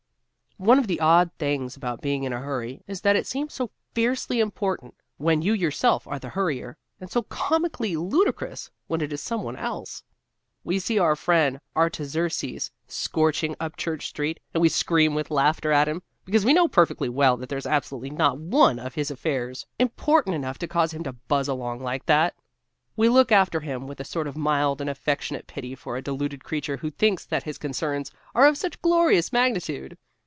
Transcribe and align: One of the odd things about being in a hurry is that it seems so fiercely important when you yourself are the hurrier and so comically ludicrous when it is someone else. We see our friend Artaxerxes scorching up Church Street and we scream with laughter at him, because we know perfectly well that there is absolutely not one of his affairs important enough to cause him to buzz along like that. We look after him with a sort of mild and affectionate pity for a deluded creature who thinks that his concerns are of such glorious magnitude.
One 0.57 0.77
of 0.77 0.85
the 0.85 0.99
odd 0.99 1.31
things 1.39 1.75
about 1.75 2.01
being 2.01 2.21
in 2.21 2.31
a 2.33 2.39
hurry 2.39 2.83
is 2.85 3.01
that 3.01 3.15
it 3.15 3.25
seems 3.25 3.51
so 3.51 3.71
fiercely 3.95 4.39
important 4.39 4.93
when 5.17 5.41
you 5.41 5.53
yourself 5.53 6.05
are 6.05 6.19
the 6.19 6.29
hurrier 6.29 6.77
and 6.99 7.09
so 7.09 7.23
comically 7.23 7.95
ludicrous 7.95 8.69
when 8.85 9.01
it 9.01 9.11
is 9.11 9.23
someone 9.23 9.55
else. 9.55 10.03
We 10.63 10.77
see 10.77 10.99
our 10.99 11.15
friend 11.15 11.59
Artaxerxes 11.75 12.69
scorching 12.85 13.55
up 13.59 13.75
Church 13.75 14.07
Street 14.07 14.39
and 14.53 14.61
we 14.61 14.69
scream 14.69 15.15
with 15.15 15.31
laughter 15.31 15.71
at 15.71 15.87
him, 15.87 16.03
because 16.25 16.45
we 16.45 16.53
know 16.53 16.67
perfectly 16.67 17.09
well 17.09 17.37
that 17.37 17.49
there 17.49 17.57
is 17.57 17.65
absolutely 17.65 18.11
not 18.11 18.37
one 18.37 18.77
of 18.77 18.93
his 18.93 19.09
affairs 19.09 19.65
important 19.79 20.35
enough 20.35 20.59
to 20.59 20.67
cause 20.67 20.93
him 20.93 21.01
to 21.05 21.13
buzz 21.13 21.47
along 21.47 21.79
like 21.81 22.05
that. 22.05 22.35
We 22.95 23.09
look 23.09 23.31
after 23.31 23.61
him 23.61 23.87
with 23.87 23.99
a 23.99 24.05
sort 24.05 24.27
of 24.27 24.37
mild 24.37 24.79
and 24.79 24.91
affectionate 24.91 25.47
pity 25.47 25.73
for 25.73 25.97
a 25.97 26.03
deluded 26.03 26.43
creature 26.43 26.77
who 26.77 26.91
thinks 26.91 27.25
that 27.25 27.43
his 27.45 27.57
concerns 27.57 28.11
are 28.35 28.45
of 28.45 28.59
such 28.59 28.79
glorious 28.83 29.33
magnitude. 29.33 29.97